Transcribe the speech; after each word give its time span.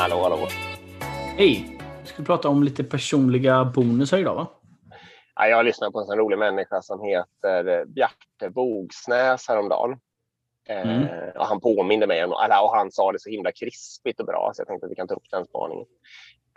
Hallå, 0.00 0.22
hallå. 0.22 0.48
Hej! 1.36 1.78
Vi 2.02 2.08
ska 2.08 2.22
prata 2.22 2.48
om 2.48 2.62
lite 2.62 2.84
personliga 2.84 3.64
bonusar 3.64 4.18
idag, 4.18 4.34
va? 4.34 4.46
Ja, 5.34 5.48
jag 5.48 5.64
lyssnade 5.64 5.92
på 5.92 6.00
en 6.00 6.06
sån 6.06 6.18
rolig 6.18 6.38
människa 6.38 6.82
som 6.82 7.02
heter 7.02 7.84
Bjarte 7.84 8.50
Bogsnäs 8.50 9.48
häromdagen. 9.48 9.98
Mm. 10.68 11.02
Eh, 11.02 11.36
och 11.36 11.46
han 11.46 11.60
påminde 11.60 12.06
mig 12.06 12.24
om, 12.24 12.32
och 12.32 12.76
han 12.76 12.90
sa 12.92 13.12
det 13.12 13.20
så 13.20 13.30
himla 13.30 13.52
krispigt 13.52 14.20
och 14.20 14.26
bra 14.26 14.52
så 14.54 14.60
jag 14.60 14.68
tänkte 14.68 14.86
att 14.86 14.92
vi 14.92 14.96
kan 14.96 15.08
ta 15.08 15.14
upp 15.14 15.30
den 15.30 15.46
spaningen. 15.46 15.86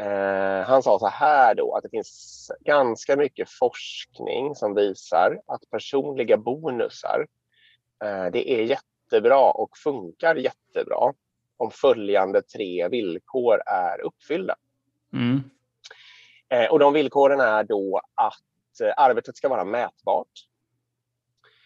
Eh, 0.00 0.66
han 0.66 0.82
sa 0.82 0.98
så 0.98 1.08
här 1.08 1.54
då 1.54 1.74
att 1.74 1.82
det 1.82 1.90
finns 1.90 2.52
ganska 2.60 3.16
mycket 3.16 3.50
forskning 3.50 4.54
som 4.54 4.74
visar 4.74 5.40
att 5.46 5.70
personliga 5.70 6.36
bonusar, 6.36 7.26
eh, 8.04 8.26
det 8.32 8.50
är 8.50 8.62
jättebra 8.62 9.50
och 9.50 9.70
funkar 9.84 10.34
jättebra 10.34 11.12
om 11.60 11.70
följande 11.70 12.42
tre 12.42 12.88
villkor 12.88 13.62
är 13.66 14.00
uppfyllda. 14.00 14.56
Mm. 15.12 15.40
Eh, 16.48 16.70
och 16.70 16.78
de 16.78 16.92
villkoren 16.92 17.40
är 17.40 17.64
då 17.64 18.00
att 18.14 18.80
eh, 18.82 18.92
arbetet 18.96 19.36
ska 19.36 19.48
vara 19.48 19.64
mätbart. 19.64 20.46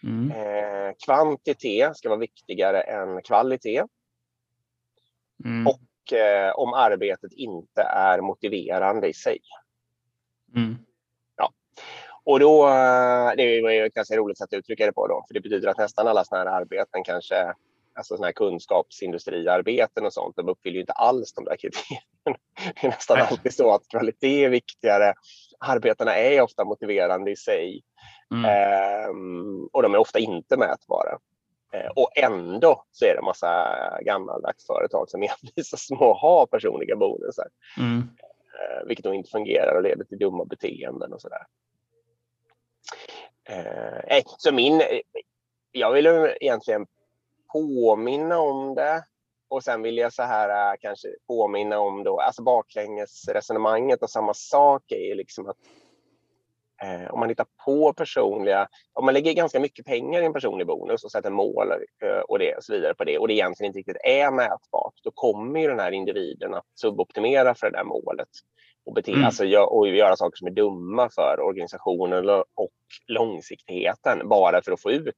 Mm. 0.02 0.30
Eh, 0.30 0.94
kvantitet 1.04 1.96
ska 1.96 2.08
vara 2.08 2.18
viktigare 2.18 2.80
än 2.80 3.22
kvalitet. 3.22 3.84
Mm. 5.44 5.66
Och 5.66 5.80
om 6.54 6.74
arbetet 6.74 7.32
inte 7.32 7.82
är 7.82 8.20
motiverande 8.20 9.08
i 9.08 9.14
sig. 9.14 9.38
Mm. 10.56 10.76
Ja. 11.36 11.52
Och 12.24 12.40
då, 12.40 12.66
det 13.36 13.42
ju 13.42 13.86
ett 13.86 13.94
ganska 13.94 14.16
roligt 14.16 14.38
sätt 14.38 14.48
att 14.52 14.58
uttrycka 14.58 14.86
det 14.86 14.92
på 14.92 15.06
då, 15.06 15.24
för 15.28 15.34
det 15.34 15.40
betyder 15.40 15.68
att 15.68 15.78
nästan 15.78 16.08
alla 16.08 16.24
sådana 16.24 16.50
här 16.50 16.60
arbeten 16.60 17.04
kanske 17.04 17.54
alltså 17.94 18.16
såna 18.16 18.26
här 18.26 18.32
kunskapsindustriarbeten 18.32 20.06
och 20.06 20.12
sånt, 20.12 20.36
de 20.36 20.48
uppfyller 20.48 20.74
ju 20.74 20.80
inte 20.80 20.92
alls 20.92 21.32
de 21.32 21.44
där 21.44 21.56
kriterierna. 21.56 22.38
Det 22.80 22.86
är 22.86 22.90
nästan 22.90 23.20
alltid 23.20 23.54
så 23.54 23.74
att 23.74 23.88
kvalitet 23.88 24.44
är 24.44 24.48
viktigare. 24.48 25.14
Arbetena 25.58 26.16
är 26.16 26.40
ofta 26.40 26.64
motiverande 26.64 27.30
i 27.30 27.36
sig 27.36 27.82
mm. 28.30 28.44
ehm, 28.44 29.66
och 29.72 29.82
de 29.82 29.94
är 29.94 29.98
ofta 29.98 30.18
inte 30.18 30.56
mätbara. 30.56 31.18
Ehm, 31.72 31.90
och 31.96 32.10
ändå 32.16 32.84
så 32.92 33.04
är 33.04 33.14
det 33.14 33.22
massa 33.22 33.76
gammaldags 34.00 34.66
företag 34.66 35.10
som 35.10 35.22
envisas 35.22 35.90
med 35.90 36.02
att 36.02 36.20
ha 36.20 36.46
personliga 36.46 36.96
bonusar. 36.96 37.48
Mm. 37.78 37.98
Ehm, 37.98 38.88
vilket 38.88 39.04
då 39.04 39.14
inte 39.14 39.30
fungerar 39.30 39.76
och 39.76 39.82
leder 39.82 40.04
till 40.04 40.18
dumma 40.18 40.44
beteenden 40.44 41.12
och 41.12 41.20
sådär. 41.20 41.46
Ehm, 43.48 44.22
så 44.26 44.52
min, 44.52 44.82
jag 45.72 45.92
vill 45.92 46.06
egentligen 46.40 46.86
påminna 47.54 48.38
om 48.38 48.74
det. 48.74 49.04
Och 49.48 49.64
sen 49.64 49.82
vill 49.82 49.98
jag 49.98 50.12
så 50.12 50.22
här 50.22 50.72
äh, 50.72 50.76
kanske 50.80 51.08
påminna 51.26 51.78
om 51.78 52.04
då, 52.04 52.20
alltså 52.20 52.42
baklängesresonemanget 52.42 54.02
och 54.02 54.10
samma 54.10 54.34
sak 54.34 54.92
är 54.92 55.08
ju 55.08 55.14
liksom 55.14 55.48
att 55.48 55.56
eh, 56.82 57.10
om 57.10 57.20
man 57.20 57.28
hittar 57.28 57.46
på 57.64 57.92
personliga, 57.92 58.68
om 58.92 59.04
man 59.04 59.14
lägger 59.14 59.32
ganska 59.32 59.60
mycket 59.60 59.86
pengar 59.86 60.22
i 60.22 60.24
en 60.24 60.32
personlig 60.32 60.66
bonus 60.66 61.04
och 61.04 61.10
sätter 61.10 61.30
mål 61.30 61.70
eh, 62.02 62.20
och, 62.28 62.38
det, 62.38 62.54
och 62.56 62.64
så 62.64 62.72
vidare 62.72 62.94
på 62.94 63.04
det 63.04 63.18
och 63.18 63.28
det 63.28 63.34
egentligen 63.34 63.68
inte 63.68 63.78
riktigt 63.78 64.04
är 64.04 64.30
mätbart, 64.30 64.94
då 65.04 65.10
kommer 65.10 65.60
ju 65.60 65.68
den 65.68 65.80
här 65.80 65.92
individen 65.92 66.54
att 66.54 66.66
suboptimera 66.74 67.54
för 67.54 67.70
det 67.70 67.76
där 67.76 67.84
målet 67.84 68.28
och, 68.86 68.94
bete, 68.94 69.12
mm. 69.12 69.24
alltså, 69.24 69.58
och 69.58 69.88
göra 69.88 70.16
saker 70.16 70.36
som 70.36 70.46
är 70.46 70.52
dumma 70.52 71.08
för 71.08 71.40
organisationen 71.40 72.28
och 72.54 72.70
långsiktigheten 73.06 74.28
bara 74.28 74.62
för 74.62 74.72
att 74.72 74.82
få 74.82 74.90
ut. 74.90 75.14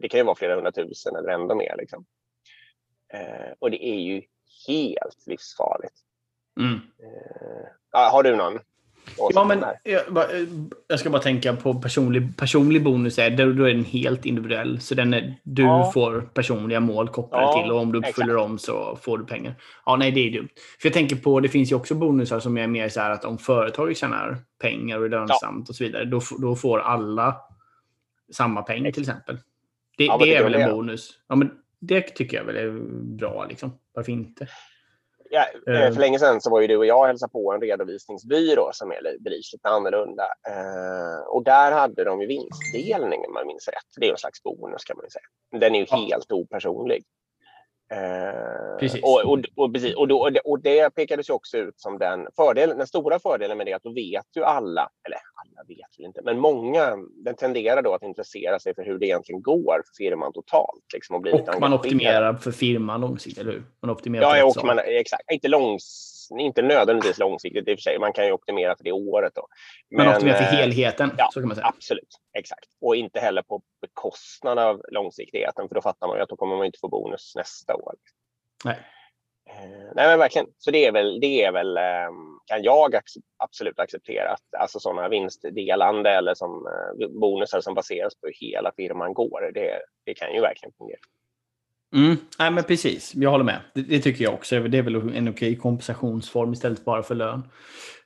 Det 0.00 0.08
kan 0.08 0.20
ju 0.20 0.24
vara 0.24 0.36
flera 0.36 0.54
hundratusen 0.54 1.16
eller 1.16 1.32
ändå 1.32 1.54
mer. 1.54 1.74
Liksom. 1.78 2.04
Eh, 3.12 3.52
och 3.58 3.70
det 3.70 3.84
är 3.88 4.00
ju 4.00 4.22
helt 4.68 5.26
livsfarligt. 5.26 5.94
Mm. 6.60 6.74
Eh, 6.74 8.10
har 8.12 8.22
du 8.22 8.36
någon? 8.36 8.58
Ja, 9.34 9.44
men 9.44 9.64
jag, 9.84 10.02
jag, 10.88 11.00
ska 11.00 11.10
bara 11.10 11.22
tänka 11.22 11.56
på 11.56 11.74
personlig, 11.74 12.36
personlig 12.36 12.84
bonus. 12.84 13.18
Är, 13.18 13.30
då, 13.30 13.52
då 13.52 13.64
är 13.64 13.74
den 13.74 13.84
helt 13.84 14.26
individuell. 14.26 14.80
Så 14.80 14.94
den 14.94 15.14
är, 15.14 15.34
du 15.42 15.62
ja. 15.62 15.90
får 15.94 16.20
personliga 16.20 16.80
mål 16.80 17.08
kopplade 17.08 17.44
ja, 17.44 17.62
till 17.62 17.72
och 17.72 17.78
om 17.78 17.92
du 17.92 17.98
uppfyller 17.98 18.34
dem 18.34 18.58
så 18.58 18.98
får 19.02 19.18
du 19.18 19.24
pengar. 19.24 19.54
Ja, 19.86 19.96
nej, 19.96 20.10
det 20.10 20.20
är 20.20 20.30
dumt. 20.30 20.48
För 20.80 20.88
jag 20.88 20.94
tänker 20.94 21.16
på, 21.16 21.40
det 21.40 21.48
finns 21.48 21.72
ju 21.72 21.76
också 21.76 21.94
bonusar 21.94 22.40
som 22.40 22.58
är 22.58 22.66
mer 22.66 22.88
så 22.88 23.00
här 23.00 23.10
att 23.10 23.24
om 23.24 23.38
företaget 23.38 23.96
tjänar 23.96 24.38
pengar 24.60 24.98
och 24.98 25.04
är 25.04 25.10
lönsamt 25.10 25.68
ja. 25.68 25.70
och 25.70 25.76
så 25.76 25.84
vidare, 25.84 26.04
då, 26.04 26.20
då 26.38 26.56
får 26.56 26.78
alla 26.78 27.36
samma 28.32 28.62
pengar 28.62 28.90
till 28.90 29.02
exempel. 29.02 29.38
Det, 29.98 30.04
det 30.20 30.36
är 30.36 30.42
väl 30.42 30.54
en 30.54 30.70
bonus. 30.70 31.18
Ja, 31.28 31.34
men 31.34 31.50
det 31.80 32.02
tycker 32.02 32.36
jag 32.36 32.44
väl 32.44 32.56
är 32.56 32.70
bra. 33.16 33.46
Liksom. 33.48 33.78
Varför 33.92 34.12
inte? 34.12 34.48
Ja, 35.30 35.46
eh, 35.72 35.92
för 35.92 36.00
länge 36.00 36.18
sedan 36.18 36.40
så 36.40 36.50
var 36.50 36.60
ju 36.60 36.66
du 36.66 36.76
och 36.76 36.86
jag 36.86 37.06
hälsade 37.06 37.32
på 37.32 37.52
en 37.52 37.60
redovisningsbyrå 37.60 38.70
som 38.72 38.90
är 38.90 39.02
lite 39.30 39.68
annorlunda. 39.68 40.22
Eh, 40.48 41.26
och 41.28 41.44
där 41.44 41.72
hade 41.72 42.04
de 42.04 42.20
ju 42.20 42.26
vinstdelning 42.26 43.20
om 43.26 43.32
man 43.32 43.46
minns 43.46 43.68
rätt. 43.68 44.00
Det 44.00 44.06
är 44.06 44.10
en 44.10 44.18
slags 44.18 44.42
bonus 44.42 44.84
kan 44.84 44.96
man 44.96 45.10
säga. 45.10 45.60
Den 45.60 45.74
är 45.74 45.78
ju 45.78 45.86
ja. 45.90 45.96
helt 45.96 46.32
opersonlig. 46.32 47.04
Precis. 48.80 49.02
Och, 49.02 49.20
och, 49.24 49.38
och, 49.56 49.72
precis, 49.72 49.94
och, 49.94 50.08
då, 50.08 50.30
och 50.44 50.60
det 50.60 50.94
pekades 50.94 51.28
ju 51.30 51.32
också 51.32 51.58
ut 51.58 51.80
som 51.80 51.98
den 51.98 52.28
fördelen, 52.36 52.78
den 52.78 52.86
stora 52.86 53.18
fördelen 53.18 53.58
med 53.58 53.66
det 53.66 53.72
att 53.72 53.82
då 53.82 53.92
vet 53.92 54.26
ju 54.36 54.44
alla, 54.44 54.88
eller 55.06 55.18
alla 55.34 55.61
väl 56.02 56.08
inte, 56.08 56.22
men 56.22 56.38
många, 56.38 56.96
den 57.24 57.36
tenderar 57.36 57.82
då 57.82 57.94
att 57.94 58.02
intressera 58.02 58.58
sig 58.58 58.74
för 58.74 58.84
hur 58.84 58.98
det 58.98 59.06
egentligen 59.06 59.42
går 59.42 59.82
för 59.86 60.04
firman 60.04 60.32
totalt. 60.32 60.84
Liksom, 60.94 61.16
och 61.16 61.26
och 61.26 61.60
man 61.60 61.72
optimerar 61.72 62.34
för 62.34 62.52
firman 62.52 63.00
långsiktigt, 63.00 63.42
eller 63.42 63.52
hur? 63.52 63.64
Man 63.82 63.90
optimerar 63.90 64.36
ja, 64.36 64.44
och 64.44 64.64
man, 64.64 64.78
exakt. 64.78 65.30
Inte, 65.32 65.48
långs, 65.48 66.28
inte 66.38 66.62
nödvändigtvis 66.62 67.18
långsiktigt 67.18 67.68
i 67.68 67.74
och 67.74 67.78
för 67.78 67.82
sig. 67.82 67.98
Man 67.98 68.12
kan 68.12 68.26
ju 68.26 68.32
optimera 68.32 68.76
för 68.76 68.84
det 68.84 68.92
året. 68.92 69.32
Då. 69.34 69.46
Men, 69.90 70.06
man 70.06 70.14
optimerar 70.14 70.36
för 70.36 70.44
eh, 70.44 70.50
helheten, 70.50 71.10
ja, 71.18 71.28
så 71.32 71.40
kan 71.40 71.48
man 71.48 71.56
säga. 71.56 71.66
Absolut, 71.66 72.08
exakt. 72.38 72.68
Och 72.80 72.96
inte 72.96 73.20
heller 73.20 73.42
på 73.42 73.62
bekostnad 73.80 74.58
av 74.58 74.82
långsiktigheten, 74.90 75.68
för 75.68 75.74
då 75.74 75.82
fattar 75.82 76.06
man 76.06 76.16
ju 76.16 76.22
att 76.22 76.28
då 76.28 76.36
kommer 76.36 76.56
man 76.56 76.66
inte 76.66 76.78
få 76.80 76.88
bonus 76.88 77.32
nästa 77.36 77.74
år. 77.74 77.94
Nej. 78.64 78.78
Eh, 79.56 79.92
nej 79.94 80.08
men 80.08 80.18
verkligen. 80.18 80.46
Så 80.58 80.70
det 80.70 80.86
är 80.86 80.92
väl, 80.92 81.20
det 81.20 81.44
är 81.44 81.52
väl 81.52 81.76
ehm, 81.76 82.38
kan 82.46 82.62
jag 82.62 82.94
absolut 83.38 83.78
acceptera 83.78 84.30
att 84.30 84.60
alltså 84.60 84.80
sådana 84.80 85.08
vinstdelande 85.08 86.10
eller 86.10 86.34
som 86.34 86.66
eh, 86.66 87.08
bonusar 87.08 87.60
som 87.60 87.74
baseras 87.74 88.14
på 88.14 88.26
hur 88.26 88.34
hela 88.46 88.72
firman 88.76 89.14
går. 89.14 89.50
Det, 89.54 89.78
det 90.06 90.14
kan 90.14 90.34
ju 90.34 90.40
verkligen 90.40 90.72
fungera. 90.78 90.98
Mm, 91.94 92.16
nej, 92.38 92.50
men 92.50 92.64
precis, 92.64 93.14
jag 93.14 93.30
håller 93.30 93.44
med. 93.44 93.60
Det, 93.74 93.82
det, 93.82 94.00
tycker 94.00 94.24
jag 94.24 94.34
också. 94.34 94.60
Det 94.60 94.78
är 94.78 94.82
väl 94.82 95.16
en 95.16 95.28
okej 95.28 95.56
kompensationsform 95.56 96.52
istället 96.52 96.84
bara 96.84 97.02
för 97.02 97.14
lön. 97.14 97.48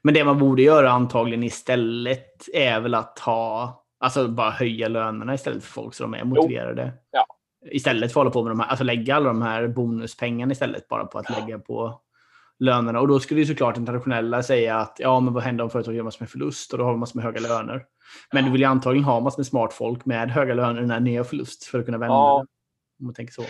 Men 0.02 0.14
det 0.14 0.24
man 0.24 0.38
borde 0.38 0.62
göra 0.62 0.90
antagligen 0.90 1.42
istället 1.42 2.54
är 2.54 2.80
väl 2.80 2.94
att 2.94 3.18
ha, 3.18 3.84
alltså 4.00 4.28
bara 4.28 4.50
höja 4.50 4.88
lönerna 4.88 5.34
istället 5.34 5.64
för 5.64 5.72
folk 5.72 5.94
så 5.94 6.02
de 6.02 6.14
är 6.14 6.24
motiverade. 6.24 6.92
Jo. 6.94 7.00
Ja, 7.10 7.26
Istället 7.76 8.12
för 8.12 8.20
att 8.20 8.24
hålla 8.24 8.30
på 8.30 8.42
med 8.42 8.50
de 8.50 8.60
här, 8.60 8.68
alltså 8.68 8.84
lägga 8.84 9.16
alla 9.16 9.26
de 9.26 9.42
här 9.42 9.68
bonuspengarna 9.68 10.52
istället 10.52 10.88
bara 10.88 11.06
på 11.06 11.18
att 11.18 11.30
lägga 11.30 11.58
på 11.58 12.00
lönerna. 12.58 13.00
Och 13.00 13.08
då 13.08 13.20
skulle 13.20 13.40
ju 13.40 13.46
såklart 13.46 13.74
den 13.74 13.86
traditionella 13.86 14.42
säga 14.42 14.76
att 14.76 14.96
ja, 14.98 15.20
men 15.20 15.34
vad 15.34 15.42
händer 15.42 15.64
om 15.64 15.70
företaget 15.70 15.96
gör 15.96 16.04
massor 16.04 16.22
med 16.22 16.30
förlust 16.30 16.72
och 16.72 16.78
då 16.78 16.84
har 16.84 16.92
vi 16.92 16.98
massor 16.98 17.16
med 17.16 17.24
höga 17.24 17.40
löner. 17.40 17.84
Men 18.32 18.44
du 18.44 18.50
vill 18.50 18.60
ju 18.60 18.66
antagligen 18.66 19.04
ha 19.04 19.20
massor 19.20 19.38
med 19.38 19.46
smart 19.46 19.72
folk 19.72 20.04
med 20.04 20.30
höga 20.30 20.54
löner 20.54 20.82
när 20.82 21.00
ni 21.00 21.16
har 21.16 21.24
förlust 21.24 21.64
för 21.64 21.78
att 21.78 21.84
kunna 21.84 21.98
vända 21.98 22.14
ja. 22.14 22.44
Om 23.00 23.06
man 23.06 23.14
tänker 23.14 23.32
så. 23.32 23.42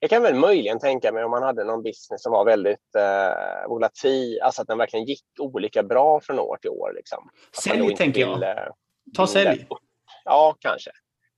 Jag 0.00 0.10
kan 0.10 0.22
väl 0.22 0.34
möjligen 0.34 0.78
tänka 0.78 1.12
mig 1.12 1.24
om 1.24 1.30
man 1.30 1.42
hade 1.42 1.64
någon 1.64 1.82
business 1.82 2.22
som 2.22 2.32
var 2.32 2.44
väldigt 2.44 2.94
eh, 2.96 3.68
volatil, 3.68 4.40
alltså 4.42 4.62
att 4.62 4.68
den 4.68 4.78
verkligen 4.78 5.04
gick 5.06 5.24
olika 5.38 5.82
bra 5.82 6.20
från 6.20 6.38
år 6.38 6.56
till 6.60 6.70
år. 6.70 6.92
Liksom. 6.94 7.30
Sälj 7.64 7.96
tänker 7.96 8.20
jag. 8.20 8.42
Eh, 8.42 8.72
Ta 9.16 9.26
sälj. 9.26 9.66
Ja, 10.24 10.56
kanske. 10.60 10.90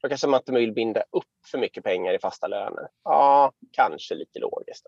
Då 0.02 0.08
kanske 0.08 0.26
man 0.26 0.40
inte 0.40 0.52
vill 0.52 0.72
binda 0.72 1.00
upp 1.00 1.24
för 1.50 1.58
mycket 1.58 1.84
pengar 1.84 2.14
i 2.14 2.18
fasta 2.18 2.46
löner. 2.46 2.88
Ja, 3.04 3.52
kanske 3.72 4.14
lite 4.14 4.38
logiskt. 4.38 4.86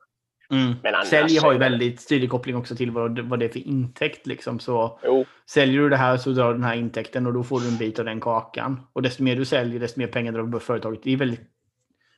Mm. 0.51 0.75
Men 0.83 0.95
annars 0.95 1.09
Sälj 1.09 1.39
har 1.39 1.53
ju 1.53 1.59
väldigt 1.59 2.09
tydlig 2.09 2.31
koppling 2.31 2.57
också 2.57 2.77
till 2.77 2.91
vad, 2.91 3.19
vad 3.19 3.39
det 3.39 3.45
är 3.45 3.49
för 3.49 3.69
intäkt. 3.69 4.27
Liksom. 4.27 4.59
Så 4.59 4.99
jo. 5.05 5.25
Säljer 5.51 5.81
du 5.81 5.89
det 5.89 5.97
här 5.97 6.17
så 6.17 6.31
drar 6.31 6.47
du 6.47 6.53
den 6.53 6.65
här 6.65 6.77
intäkten 6.77 7.27
och 7.27 7.33
då 7.33 7.43
får 7.43 7.61
du 7.61 7.69
en 7.69 7.77
bit 7.77 7.99
av 7.99 8.05
den 8.05 8.21
kakan. 8.21 8.87
Och 8.93 9.03
desto 9.03 9.23
mer 9.23 9.37
du 9.37 9.45
säljer, 9.45 9.81
desto 9.81 10.01
mer 10.01 10.07
pengar 10.07 10.33
drar 10.33 10.43
du 10.43 10.53
på 10.53 10.61
företaget. 10.61 11.03
Det 11.03 11.13
är 11.13 11.17
väldigt 11.17 11.41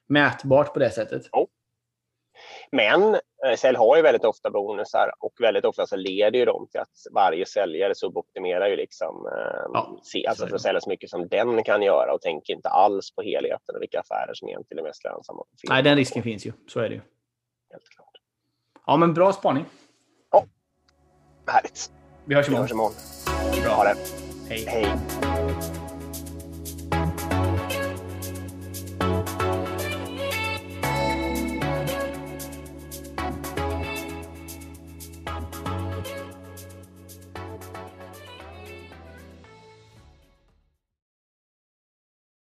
mätbart 0.09 0.73
på 0.73 0.79
det 0.79 0.91
sättet. 0.91 1.23
Jo. 1.33 1.49
Men 2.77 3.15
eh, 3.15 3.57
sälj 3.59 3.79
har 3.79 3.97
ju 3.97 4.03
väldigt 4.03 4.25
ofta 4.25 4.51
bonusar 4.51 5.11
och 5.21 5.33
väldigt 5.41 5.65
ofta 5.65 5.87
så 5.87 5.97
leder 5.97 6.39
ju 6.39 6.45
de 6.45 6.69
till 6.71 6.81
att 6.81 7.15
varje 7.15 7.47
säljare 7.47 7.95
suboptimerar 7.95 8.69
ju 8.69 8.77
liksom, 8.77 9.27
eh, 9.27 9.71
ja, 9.73 10.01
se, 10.03 10.27
alltså 10.27 10.47
för 10.47 10.55
att 10.55 10.63
sälja 10.63 10.81
så 10.81 10.91
mycket 10.91 11.11
som 11.11 11.29
den 11.29 11.65
kan 11.65 11.83
göra 11.83 12.15
och 12.15 12.21
tänker 12.21 12.55
inte 12.55 12.69
alls 12.69 13.15
på 13.15 13.23
helheten 13.23 13.77
och 13.77 13.83
vilka 13.83 14.01
affärer 14.01 14.35
som 14.35 14.49
egentligen 14.49 14.85
är 14.85 14.89
mest 14.89 15.05
lönsamma. 15.05 15.45
Nej, 15.69 15.83
den 15.83 15.97
risken 15.97 16.23
finns 16.23 16.47
ju. 16.47 16.53
Så 16.69 16.81
är 16.81 16.89
det 16.89 16.95
ju. 16.95 17.01
Helt 17.71 17.89
klart. 17.97 18.13
Ja, 18.87 18.97
men 18.97 19.15
bra 19.15 19.33
spaning. 19.33 19.65
Ja, 20.31 20.45
härligt. 21.47 21.91
Vi 22.25 22.35
hörs 22.35 22.49
imorgon. 22.49 22.67
Vi 22.67 22.73
hörs 22.73 22.73
imorgon. 22.73 22.93
Bra. 23.65 23.75
Ha 23.75 23.85
det. 23.85 23.97
Hej. 24.49 24.65
Hej. 24.67 25.22